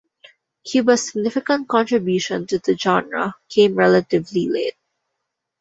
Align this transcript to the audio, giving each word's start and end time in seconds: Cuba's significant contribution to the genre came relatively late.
Cuba's 0.65 1.07
significant 1.11 1.67
contribution 1.69 2.47
to 2.47 2.57
the 2.57 2.75
genre 2.75 3.35
came 3.49 3.75
relatively 3.75 4.47
late. 4.49 4.73